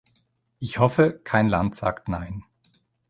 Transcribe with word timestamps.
Ich 0.57 0.79
hoffe, 0.79 1.19
kein 1.23 1.47
Land 1.47 1.75
sagt 1.75 2.09
Nein. 2.09 2.43